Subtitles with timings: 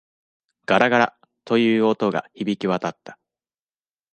[0.65, 1.15] ガラガラ、
[1.45, 3.19] という音が響き渡った。